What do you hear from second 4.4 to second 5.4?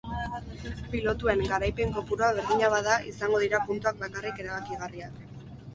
erabakigarriak.